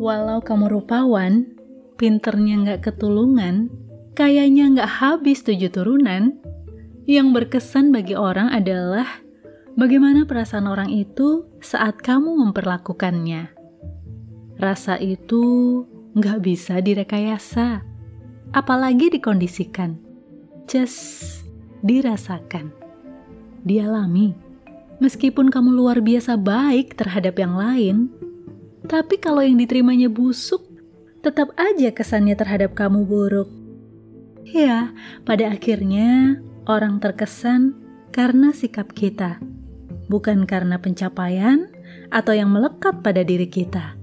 Walau 0.00 0.40
kamu 0.40 0.72
rupawan, 0.72 1.60
pinternya 2.00 2.56
nggak 2.64 2.88
ketulungan, 2.88 3.68
kayaknya 4.16 4.72
nggak 4.72 4.90
habis 4.96 5.44
tujuh 5.44 5.68
turunan, 5.68 6.40
yang 7.04 7.36
berkesan 7.36 7.92
bagi 7.92 8.16
orang 8.16 8.48
adalah 8.48 9.04
bagaimana 9.76 10.24
perasaan 10.24 10.72
orang 10.72 10.88
itu 10.88 11.44
saat 11.60 12.00
kamu 12.00 12.32
memperlakukannya. 12.32 13.52
Rasa 14.56 14.96
itu 14.96 15.84
nggak 16.16 16.48
bisa 16.48 16.80
direkayasa, 16.80 17.84
apalagi 18.56 19.12
dikondisikan. 19.12 20.00
Just 20.64 21.44
dirasakan, 21.84 22.72
dialami. 23.68 24.32
Meskipun 24.96 25.52
kamu 25.52 25.76
luar 25.76 26.00
biasa 26.00 26.40
baik 26.40 26.96
terhadap 26.96 27.36
yang 27.36 27.52
lain, 27.52 28.08
tapi 28.88 29.20
kalau 29.20 29.44
yang 29.44 29.60
diterimanya 29.60 30.08
busuk, 30.08 30.64
tetap 31.20 31.52
aja 31.60 31.92
kesannya 31.92 32.32
terhadap 32.32 32.72
kamu 32.72 33.04
buruk. 33.04 33.50
Ya, 34.48 34.96
pada 35.28 35.52
akhirnya 35.52 36.40
orang 36.64 36.98
terkesan 36.98 37.76
karena 38.10 38.56
sikap 38.56 38.96
kita, 38.96 39.38
bukan 40.08 40.48
karena 40.48 40.80
pencapaian 40.80 41.68
atau 42.08 42.32
yang 42.34 42.48
melekat 42.48 43.04
pada 43.04 43.22
diri 43.22 43.46
kita. 43.46 43.99